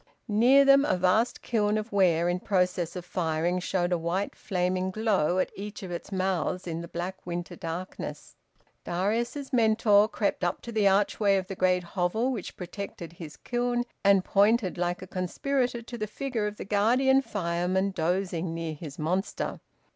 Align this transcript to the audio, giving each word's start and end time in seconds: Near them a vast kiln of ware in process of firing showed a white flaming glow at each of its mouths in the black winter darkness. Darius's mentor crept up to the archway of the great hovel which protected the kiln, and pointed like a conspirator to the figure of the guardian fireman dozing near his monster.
Near 0.27 0.65
them 0.65 0.83
a 0.83 0.97
vast 0.97 1.43
kiln 1.43 1.77
of 1.77 1.91
ware 1.91 2.27
in 2.27 2.39
process 2.39 2.95
of 2.95 3.05
firing 3.05 3.59
showed 3.59 3.91
a 3.91 3.99
white 3.99 4.35
flaming 4.35 4.89
glow 4.89 5.37
at 5.37 5.51
each 5.55 5.83
of 5.83 5.91
its 5.91 6.11
mouths 6.11 6.65
in 6.65 6.81
the 6.81 6.87
black 6.87 7.23
winter 7.23 7.55
darkness. 7.55 8.35
Darius's 8.83 9.53
mentor 9.53 10.07
crept 10.07 10.43
up 10.43 10.63
to 10.63 10.71
the 10.71 10.87
archway 10.87 11.35
of 11.37 11.45
the 11.45 11.55
great 11.55 11.83
hovel 11.83 12.31
which 12.31 12.57
protected 12.57 13.11
the 13.19 13.35
kiln, 13.43 13.83
and 14.03 14.25
pointed 14.25 14.75
like 14.75 15.03
a 15.03 15.05
conspirator 15.05 15.83
to 15.83 15.97
the 15.99 16.07
figure 16.07 16.47
of 16.47 16.57
the 16.57 16.65
guardian 16.65 17.21
fireman 17.21 17.91
dozing 17.91 18.55
near 18.55 18.73
his 18.73 18.97
monster. 18.97 19.59